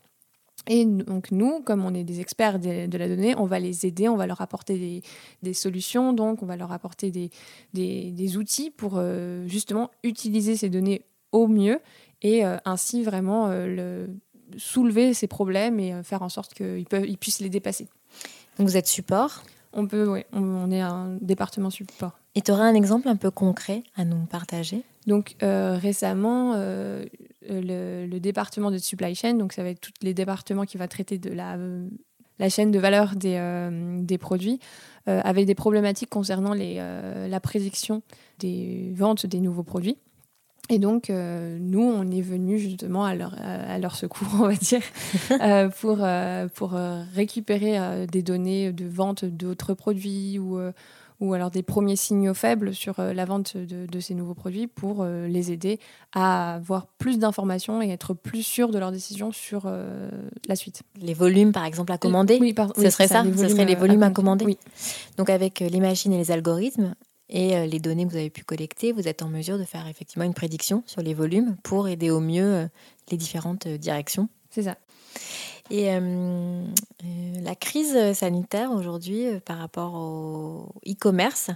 [0.67, 4.09] Et donc nous, comme on est des experts de, la donnée, on va les aider,
[4.09, 5.03] on va leur apporter
[5.43, 7.11] des, solutions, donc on va leur apporter
[7.73, 11.81] des, outils pour euh, justement utiliser ces données au mieux
[12.21, 14.09] et ainsi vraiment le,
[14.57, 17.87] soulever ces problèmes et faire en sorte qu'ils ils puissent les dépasser.
[18.59, 19.45] Donc vous êtes support
[19.79, 22.19] on peut, oui, on, est un département support.
[22.35, 24.83] Et tu aurais un exemple un peu concret à nous partager?
[25.07, 27.05] Donc euh, récemment, euh,
[27.49, 31.19] le, département de supply chain, donc ça va être tous les départements qui va traiter
[31.19, 31.57] de la,
[32.38, 34.59] la chaîne de valeur des, euh, des produits,
[35.07, 38.03] avait des problématiques concernant les, la prédiction
[38.41, 39.97] des ventes des nouveaux produits.
[40.70, 44.54] Et donc, euh, nous, on est venu justement à leur, à leur secours, on va
[44.54, 44.83] dire,
[45.40, 46.72] euh, pour, euh, pour
[47.14, 50.59] récupérer des données de vente d'autres produits ou,
[51.20, 55.04] ou alors des premiers signaux faibles sur la vente de, de ces nouveaux produits pour
[55.04, 55.81] les aider
[56.12, 59.70] à avoir plus d'informations et être plus sûrs de leurs décisions sur
[60.48, 60.83] la suite.
[61.00, 64.11] Les volumes, par exemple, à commander Oui, ce serait ça, ce serait les volumes à,
[64.11, 64.44] commander.
[64.44, 64.59] Oui.
[65.16, 66.94] Donc, avec les machines et les algorithmes,
[67.31, 69.87] et euh, les données que vous avez pu collecter, vous êtes en mesure de faire
[69.87, 72.67] effectivement une prédiction sur les volumes pour aider au mieux euh,
[73.11, 74.29] les différentes euh, directions.
[74.51, 74.77] C'est ça.
[75.71, 75.91] Et
[77.43, 81.51] la crise sanitaire aujourd'hui par rapport au e-commerce,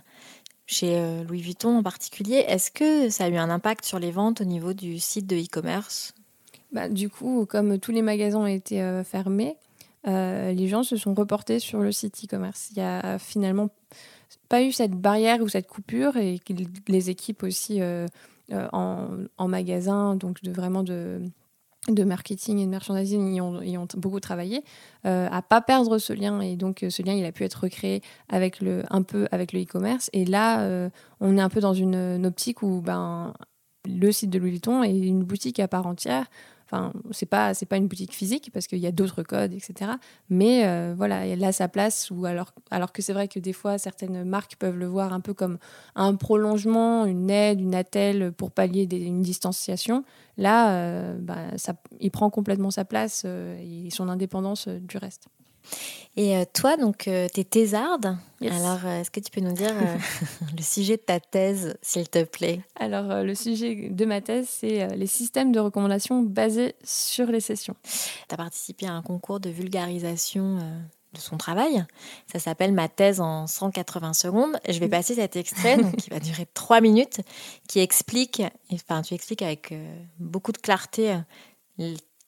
[0.67, 4.43] chez Louis Vuitton en particulier, est-ce que ça a eu un impact sur les ventes
[4.43, 6.13] au niveau du site de e-commerce?
[6.73, 9.57] Bah, Du coup, comme tous les magasins ont été fermés,
[10.05, 12.69] les gens se sont reportés sur le site e-commerce.
[12.73, 13.71] Il y a finalement
[14.53, 16.53] pas eu cette barrière ou cette coupure et que
[16.87, 18.07] les équipes aussi euh,
[18.53, 21.23] euh, en, magasin, donc de vraiment de,
[21.89, 24.63] de marketing et de merchandising y ont, ont beaucoup travaillé,
[25.07, 26.39] euh, à pas perdre ce lien.
[26.43, 29.63] Et donc, ce lien, il a pu être recréé avec le, un peu avec le
[29.63, 30.11] e-commerce.
[30.13, 33.33] Et là, euh, on est un peu dans une, une, optique où ben,
[33.87, 36.27] le site de Louis Vuitton est une boutique à part entière.
[36.73, 39.93] Enfin, c'est pas c'est pas une boutique physique parce qu'il y a d'autres codes, etc.
[40.31, 42.11] Mais euh, voilà, elle a sa place.
[42.11, 45.21] Ou alors alors que c'est vrai que des fois certaines marques peuvent le voir un
[45.21, 45.59] peu comme
[45.97, 50.05] un prolongement, une aide, une attelle pour pallier une distanciation.
[50.39, 55.29] Là, euh, bah, ça, il prend complètement sa place euh, et son indépendance du reste.
[56.17, 58.17] Et euh, toi, donc, euh, tu es thésarde.
[58.43, 59.73] Alors, euh, est-ce que tu peux nous dire
[60.57, 62.61] le sujet de ta thèse, s'il te plaît?
[62.79, 67.77] Alors, le sujet de ma thèse, c'est les systèmes de recommandation basés sur les sessions.
[68.29, 70.59] Tu as participé à un concours de vulgarisation
[71.15, 71.85] de son travail.
[72.31, 74.59] Ça s'appelle Ma thèse en 180 secondes.
[74.69, 77.21] Je vais passer cet extrait, donc, qui va durer trois minutes,
[77.69, 79.73] qui explique, enfin, tu expliques avec
[80.19, 81.17] beaucoup de clarté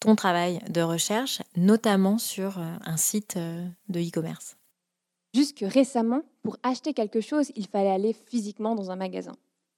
[0.00, 4.56] ton travail de recherche, notamment sur euh, un site euh, de e-commerce
[5.34, 9.34] Jusque récemment, pour acheter quelque chose, il fallait aller physiquement dans un magasin.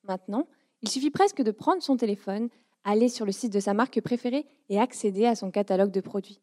[0.06, 0.46] Maintenant,
[0.82, 2.50] Il suffit presque de prendre son téléphone,
[2.84, 6.40] aller sur le site de sa marque préférée et accéder à son catalogue de produits.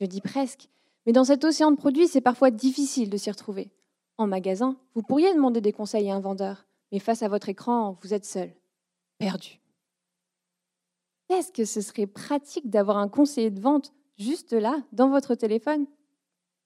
[0.00, 0.68] Je dis presque,
[1.06, 3.70] mais dans cet océan de produits, c'est parfois difficile de s'y retrouver.
[4.18, 7.96] En magasin, vous pourriez demander des conseils à un vendeur, mais face à votre écran,
[8.02, 8.50] vous êtes seul,
[9.18, 9.60] perdu.
[11.28, 15.86] Est-ce que ce serait pratique d'avoir un conseiller de vente juste là, dans votre téléphone?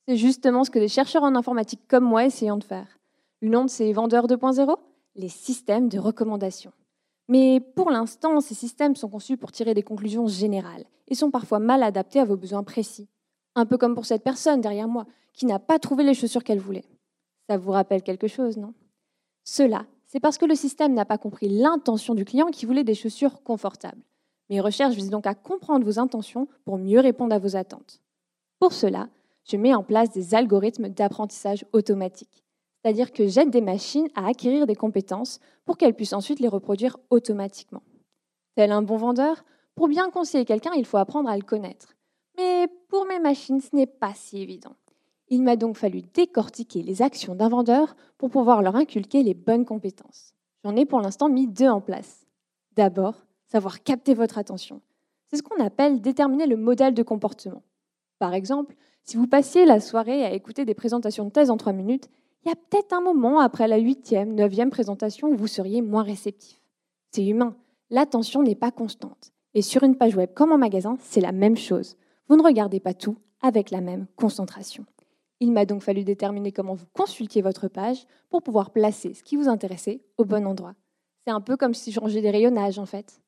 [0.06, 2.98] C'est justement ce que des chercheurs en informatique comme moi essayent de faire.
[3.42, 4.76] Nom de ces vendeurs 2.0
[5.14, 6.72] Les systèmes de recommandation.
[7.28, 11.58] Mais pour l'instant, ces systèmes sont conçus pour tirer des conclusions générales et sont parfois
[11.58, 13.08] mal adaptés à vos besoins précis.
[13.54, 16.58] Un peu comme pour cette personne derrière moi, qui n'a pas trouvé les chaussures qu'elle
[16.58, 16.84] voulait.
[17.48, 18.74] Ça vous rappelle quelque chose, non?
[19.44, 22.94] Cela, c'est parce que le système n'a pas compris l'intention du client qui voulait des
[22.94, 24.02] chaussures confortables.
[24.50, 28.00] Mes recherches visent donc à comprendre vos intentions pour mieux répondre à vos attentes.
[28.58, 29.08] Pour cela,
[29.44, 32.44] je mets en place des algorithmes d'apprentissage automatique,
[32.82, 36.96] c'est-à-dire que j'aide des machines à acquérir des compétences pour qu'elles puissent ensuite les reproduire
[37.10, 37.82] automatiquement.
[38.56, 39.44] Tel un bon vendeur,
[39.76, 41.94] pour bien conseiller quelqu'un, il faut apprendre à le connaître.
[42.36, 44.74] Mais pour mes machines, ce n'est pas si évident.
[45.28, 49.64] Il m'a donc fallu décortiquer les actions d'un vendeur pour pouvoir leur inculquer les bonnes
[49.64, 50.34] compétences.
[50.64, 52.26] J'en ai pour l'instant mis deux en place.
[52.76, 53.14] D'abord,
[53.50, 54.80] savoir capter votre attention.
[55.28, 57.62] C'est ce qu'on appelle déterminer le modèle de comportement.
[58.18, 61.72] Par exemple, si vous passiez la soirée à écouter des présentations de thèse en trois
[61.72, 62.08] minutes,
[62.44, 66.02] il y a peut-être un moment après la huitième, neuvième présentation où vous seriez moins
[66.02, 66.60] réceptif.
[67.10, 67.56] C'est humain.
[67.90, 69.32] L'attention n'est pas constante.
[69.54, 71.96] Et sur une page web comme en magasin, c'est la même chose.
[72.28, 74.86] Vous ne regardez pas tout avec la même concentration.
[75.40, 79.36] Il m'a donc fallu déterminer comment vous consultiez votre page pour pouvoir placer ce qui
[79.36, 80.74] vous intéressait au bon endroit.
[81.24, 83.19] C'est un peu comme si je rangeais des rayonnages en fait.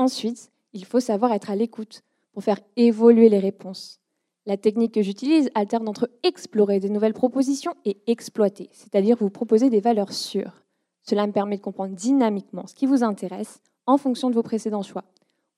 [0.00, 2.00] Ensuite, il faut savoir être à l'écoute
[2.32, 4.00] pour faire évoluer les réponses.
[4.46, 9.68] La technique que j'utilise alterne entre explorer de nouvelles propositions et exploiter, c'est-à-dire vous proposer
[9.68, 10.64] des valeurs sûres.
[11.02, 14.82] Cela me permet de comprendre dynamiquement ce qui vous intéresse en fonction de vos précédents
[14.82, 15.04] choix.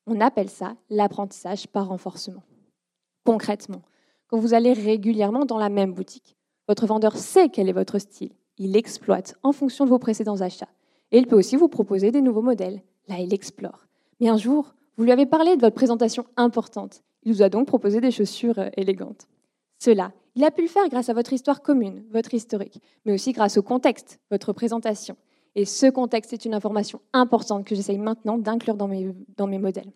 [0.08, 2.42] On appelle ça l'apprentissage par renforcement.
[3.24, 3.82] Concrètement,
[4.26, 8.32] quand vous allez régulièrement dans la même boutique, votre vendeur sait quel est votre style.
[8.58, 10.74] Il exploite en fonction de vos précédents achats.
[11.12, 12.82] Et il peut aussi vous proposer des nouveaux modèles.
[13.06, 13.86] Là, il explore.
[14.22, 17.02] Mais un jour, vous lui avez parlé de votre présentation importante.
[17.24, 19.26] Il vous a donc proposé des chaussures euh, élégantes.
[19.80, 23.32] Cela, il a pu le faire grâce à votre histoire commune, votre historique, mais aussi
[23.32, 25.16] grâce au contexte, votre présentation.
[25.56, 29.58] Et ce contexte est une information importante que j'essaye maintenant d'inclure dans mes, dans mes
[29.58, 29.90] modèles.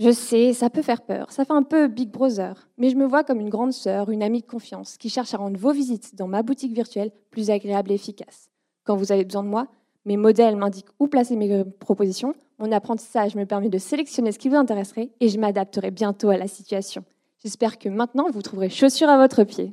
[0.00, 3.06] Je sais, ça peut faire peur, ça fait un peu Big Brother, mais je me
[3.06, 6.16] vois comme une grande sœur, une amie de confiance, qui cherche à rendre vos visites
[6.16, 8.50] dans ma boutique virtuelle plus agréables et efficaces.
[8.82, 9.68] Quand vous avez besoin de moi,
[10.04, 14.48] mes modèles m'indiquent où placer mes propositions, mon apprentissage me permet de sélectionner ce qui
[14.48, 17.04] vous intéresserait et je m'adapterai bientôt à la situation.
[17.42, 19.72] J'espère que maintenant, vous trouverez chaussures à votre pied.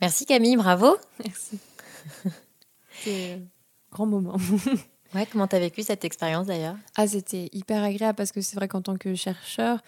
[0.00, 0.96] Merci Camille, bravo.
[1.24, 1.58] Merci.
[2.90, 3.38] C'est un
[3.90, 4.36] grand moment.
[5.14, 6.76] ouais, comment tu as vécu cette expérience d'ailleurs?
[6.96, 9.80] Ah, c'était hyper agréable parce que c'est vrai qu'en tant que chercheur,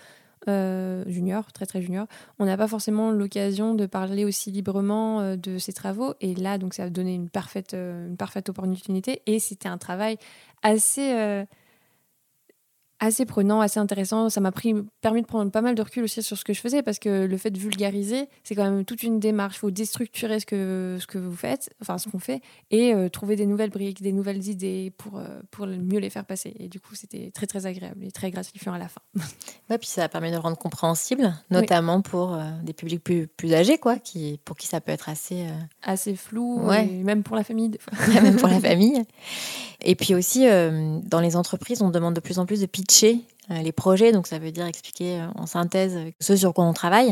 [0.49, 2.07] euh, junior, très très junior,
[2.39, 6.15] on n'a pas forcément l'occasion de parler aussi librement euh, de ses travaux.
[6.21, 9.23] Et là, donc, ça a donné une parfaite, euh, une parfaite opportunité.
[9.27, 10.19] Et c'était un travail
[10.63, 11.47] assez
[13.01, 14.29] assez prenant, assez intéressant.
[14.29, 16.83] Ça m'a permis de prendre pas mal de recul aussi sur ce que je faisais
[16.83, 19.57] parce que le fait de vulgariser, c'est quand même toute une démarche.
[19.57, 23.09] Il faut déstructurer ce que, ce que vous faites, enfin ce qu'on fait, et euh,
[23.09, 26.55] trouver des nouvelles briques, des nouvelles idées pour, euh, pour mieux les faire passer.
[26.59, 29.01] Et du coup, c'était très très agréable et très gratifiant à la fin.
[29.71, 33.53] Ouais, puis ça permet de le rendre compréhensible, notamment pour euh, des publics plus, plus
[33.53, 35.45] âgés, quoi, qui, pour qui ça peut être assez...
[35.83, 36.87] Assez flou, ouais.
[36.87, 37.93] même pour la famille des fois.
[38.23, 39.05] même pour la famille.
[39.85, 42.67] Et puis aussi, dans les entreprises, on demande de plus en plus de
[43.51, 46.75] euh, les projets, donc ça veut dire expliquer euh, en synthèse ce sur quoi on
[46.75, 47.07] travaille.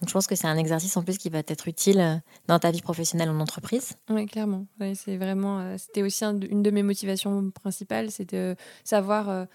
[0.00, 2.16] Donc je pense que c'est un exercice en plus qui va être utile euh,
[2.48, 3.92] dans ta vie professionnelle en entreprise.
[4.10, 4.66] Oui, clairement.
[4.94, 9.46] c'est vraiment, c'était aussi une de mes motivations principales, c'est de savoir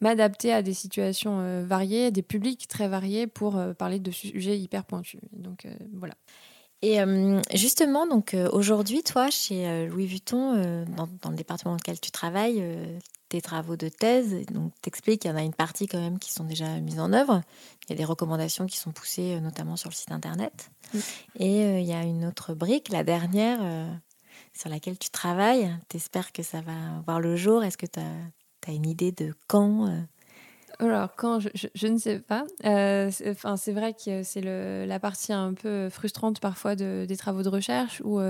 [0.00, 5.20] m'adapter à des situations variées, des publics très variés pour parler de sujets hyper pointus.
[5.32, 6.14] Donc voilà.
[6.80, 6.98] Et
[7.54, 12.62] justement, donc aujourd'hui, toi, chez Louis Vuitton, dans, dans, le département dans lequel tu travailles,
[13.28, 14.46] tes travaux de thèse.
[14.46, 17.12] Donc, t'expliques qu'il y en a une partie quand même qui sont déjà mises en
[17.12, 17.42] œuvre.
[17.84, 20.70] Il y a des recommandations qui sont poussées, euh, notamment sur le site internet.
[21.38, 23.92] Et euh, il y a une autre brique, la dernière, euh,
[24.54, 25.74] sur laquelle tu travailles.
[25.88, 27.64] T'espères que ça va voir le jour.
[27.64, 29.88] Est-ce que tu as, une idée de quand
[30.80, 32.44] alors, quand, je, ne sais pas.
[32.62, 34.42] enfin, c'est vrai que c'est
[34.86, 38.20] la partie un peu frustrante parfois de, des travaux de recherche où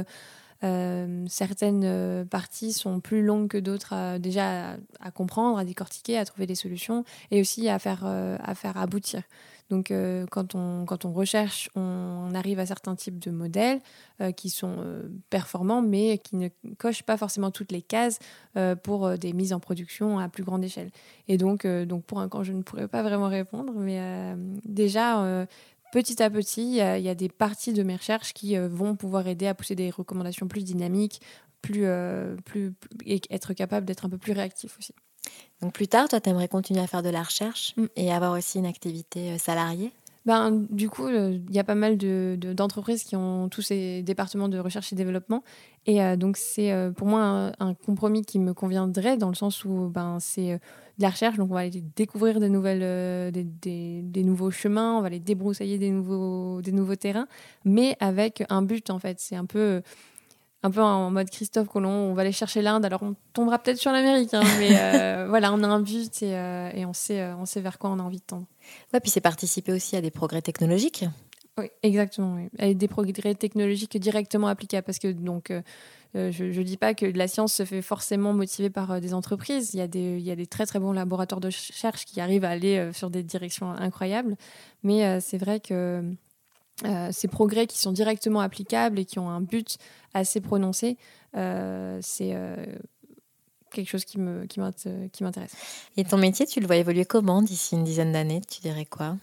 [0.64, 6.24] euh, certaines euh, parties sont plus longues que d'autres déjà à, comprendre, à décortiquer, à
[6.24, 9.22] trouver des solutions et aussi à faire, euh, à faire aboutir.
[9.70, 9.92] Donc
[10.30, 13.80] quand, on, quand on recherche, on arrive à certains types de modèles
[14.36, 14.76] qui sont
[15.30, 18.18] performants, mais qui ne cochent pas forcément toutes les cases
[18.82, 20.90] pour des mises en production à plus grande échelle.
[21.28, 25.46] Et donc, donc pour un camp, je ne pourrais pas vraiment répondre, mais déjà
[25.92, 29.46] petit à petit, il y, a des parties de mes recherches qui vont pouvoir aider
[29.46, 31.20] à pousser des recommandations plus dynamiques,
[31.60, 31.86] plus,
[32.44, 32.72] plus,
[33.04, 34.94] et être capable d'être un peu plus réactif aussi.
[35.62, 37.86] Donc plus tard, toi, tu aimerais continuer à faire de la recherche mm.
[37.96, 39.92] et avoir aussi une activité euh, salariée?
[40.26, 44.02] Ben, du coup, euh, il y a pas mal d'entreprises de, qui ont tous ces
[44.02, 45.42] départements de recherche et développement.
[45.86, 49.88] Et euh, donc, c'est pour moi un, compromis qui me conviendrait dans le sens où
[49.88, 50.60] ben, c'est
[50.98, 51.38] de la recherche.
[51.38, 55.20] Donc, on va aller découvrir des, nouvelles, des, des, des, nouveaux chemins, on va aller
[55.20, 57.28] débroussailler des nouveaux, des nouveaux terrains,
[57.64, 59.20] mais avec un but, en fait.
[59.20, 59.80] C'est un peu
[60.62, 63.78] un peu en mode Christophe Colomb, on va aller chercher l'Inde, alors on tombera peut-être
[63.78, 67.36] sur l'Amérique, hein, mais euh, voilà, on a un but et, euh, on, sait, euh,
[67.36, 68.46] on sait vers quoi on a envie de tendre.
[68.92, 71.04] Ouais, puis c'est participer aussi à des progrès technologiques.
[71.58, 72.38] Oui, exactement.
[72.60, 72.74] Oui.
[72.74, 75.52] des progrès technologiques directement applicables, parce que donc
[76.14, 79.74] je ne dis pas que la science se fait forcément motivée par des entreprises.
[79.74, 82.20] Il y, a des, il y a des très très bons laboratoires de recherche qui
[82.20, 84.36] arrivent à aller sur des directions incroyables,
[84.84, 86.04] mais c'est vrai que
[86.84, 89.78] euh, ces progrès qui sont directement applicables et qui ont un but
[90.14, 90.96] assez prononcé,
[91.36, 92.56] euh, c'est euh,
[93.72, 95.56] quelque chose qui m'intéresse.
[95.96, 98.40] Et ton métier, tu le vois évoluer comment d'ici une dizaine d'années?
[98.48, 99.16] Tu dirais quoi?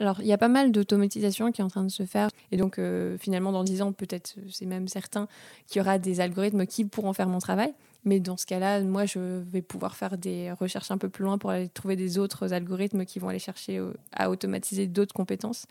[0.00, 2.28] Alors, il y a pas mal d'automatisation qui est en train de se faire.
[2.50, 2.80] Et donc,
[3.20, 5.28] finalement, dans dix ans, peut-être, c'est même certain
[5.68, 7.72] qu'il y aura des algorithmes qui pourront faire mon travail.
[8.04, 11.38] Mais dans ce cas-là, moi, je vais pouvoir faire des recherches un peu plus loin
[11.38, 15.66] pour aller trouver des autres algorithmes qui vont aller chercher euh, à automatiser d'autres compétences.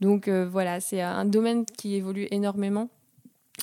[0.00, 2.88] Donc euh, voilà, c'est un domaine qui évolue énormément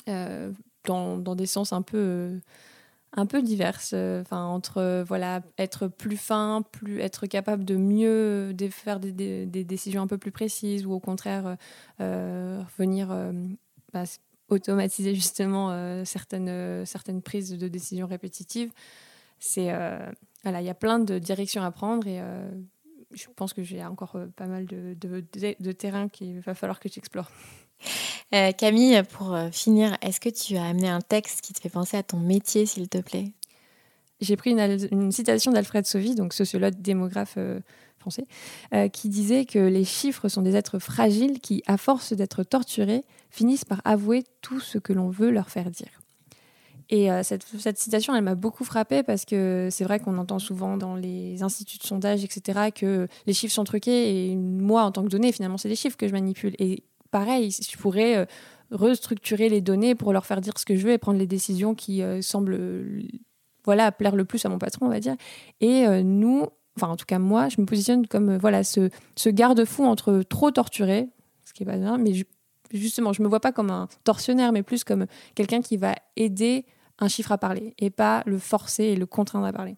[0.08, 0.50] euh,
[0.84, 2.40] dans, des sens un peu,
[3.12, 3.80] un peu divers.
[3.92, 10.00] Enfin, entre voilà, être plus fin, plus, être capable de mieux faire des, des, décisions
[10.00, 11.56] un peu plus précises ou au contraire
[11.98, 13.08] venir
[13.92, 14.04] bah,
[14.48, 18.70] automatiser justement euh, certaines, euh, certaines prises de décisions répétitives.
[19.38, 19.98] C'est euh,
[20.42, 22.20] voilà, il y a plein de directions à prendre et
[23.12, 25.24] je pense que j'ai encore pas mal de, de,
[25.58, 27.30] de, terrain qu'il va falloir que j'explore.
[28.58, 32.02] Camille, pour finir, est-ce que tu as amené un texte qui te fait penser à
[32.02, 33.32] ton métier, s'il te plaît?
[34.20, 37.38] J'ai pris une, une citation d'Alfred Sauvy, donc sociologue, démographe
[37.98, 38.26] français,
[38.92, 43.64] qui disait que les chiffres sont des êtres fragiles qui, à force d'être torturés, finissent
[43.64, 46.00] par avouer tout ce que l'on veut leur faire dire.
[46.90, 47.44] Et euh, cette,
[47.78, 51.78] citation, elle m'a beaucoup frappée parce que c'est vrai qu'on entend souvent dans les instituts
[51.78, 54.30] de sondage, etc., que les chiffres sont truqués.
[54.30, 56.54] Et moi, en tant que donnée, finalement, c'est des chiffres que je manipule.
[56.58, 58.24] Et pareil, je pourrais euh,
[58.70, 61.74] restructurer les données pour leur faire dire ce que je veux et prendre les décisions
[61.74, 62.58] qui euh, semblent
[63.64, 65.16] voilà, plaire le plus à mon patron, on va dire.
[65.60, 66.46] Et nous,
[66.78, 70.50] enfin en tout cas moi, je me positionne comme voilà ce, ce garde-fou entre trop
[70.50, 71.08] torturé,
[71.44, 72.12] ce qui est pas bien, mais
[72.72, 76.66] justement, je me vois pas comme un tortionnaire, mais plus comme quelqu'un qui va aider
[76.98, 79.76] un chiffre à parler et pas le forcer et le contraindre à parler.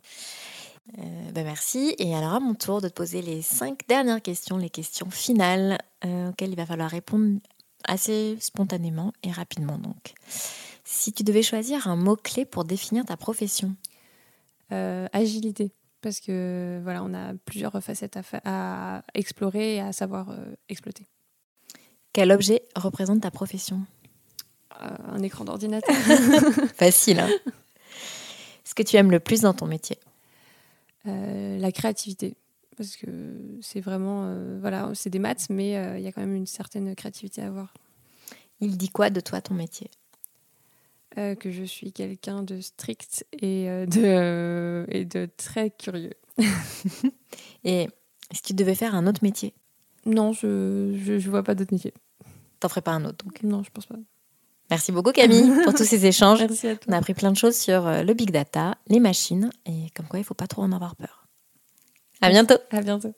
[0.98, 1.94] Euh, bah, merci.
[1.98, 5.78] Et alors à mon tour de te poser les cinq dernières questions, les questions finales
[6.04, 7.38] euh, auxquelles il va falloir répondre
[7.84, 9.78] assez spontanément et rapidement.
[9.78, 10.14] Donc,
[10.84, 13.74] si tu devais choisir un mot clé pour définir ta profession,
[14.72, 20.34] euh, agilité, parce que voilà, on a plusieurs facettes à, à explorer et à savoir
[20.68, 21.06] exploiter.
[22.12, 23.82] Quel objet représente ta profession?
[24.82, 25.94] Euh, Un écran d'ordinateur.
[26.74, 27.28] Facile, hein
[28.64, 29.98] Ce que tu aimes le plus dans ton métier?
[31.06, 32.34] Euh, La créativité.
[32.76, 33.06] Parce que
[33.60, 34.24] c'est vraiment.
[34.24, 37.46] Euh, voilà, c'est des maths, mais il y a quand même une certaine créativité à
[37.48, 37.74] avoir.
[38.60, 39.90] Il dit quoi de toi, ton métier?
[41.16, 46.14] Que je suis quelqu'un de strict et de, et de très curieux.
[47.64, 47.88] et
[48.32, 49.54] si tu devais faire un autre métier?
[50.06, 51.92] Non, je ne vois pas d'autre métier.
[52.60, 53.96] T'en ferais pas un autre donc Non, je pense pas.
[54.70, 56.40] Merci beaucoup Camille pour tous ces échanges.
[56.40, 56.84] Merci à toi.
[56.88, 60.06] On a appris plein de choses sur euh, le big data, les machines et comme
[60.06, 61.26] quoi il faut pas trop en avoir peur.
[62.20, 62.58] À bientôt.
[62.70, 63.12] À bientôt.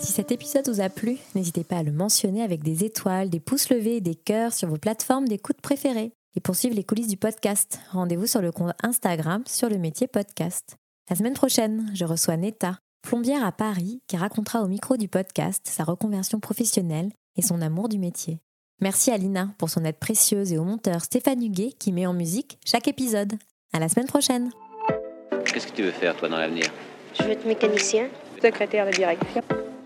[0.00, 3.38] Si cet épisode vous a plu, n'hésitez pas à le mentionner avec des étoiles, des
[3.38, 6.12] pouces levés et des cœurs sur vos plateformes d'écoute préférées.
[6.34, 10.06] Et pour suivre les coulisses du podcast, rendez-vous sur le compte Instagram sur le métier
[10.06, 10.76] podcast.
[11.10, 15.66] La semaine prochaine, je reçois Neta, plombière à Paris, qui racontera au micro du podcast
[15.68, 18.38] sa reconversion professionnelle et son amour du métier.
[18.80, 22.14] Merci à Lina pour son aide précieuse et au monteur Stéphane Huguet qui met en
[22.14, 23.34] musique chaque épisode.
[23.74, 24.50] À la semaine prochaine.
[25.44, 26.64] Qu'est-ce que tu veux faire toi dans l'avenir?
[27.18, 28.08] Je veux être mécanicien.
[28.40, 29.42] Secrétaire de direction.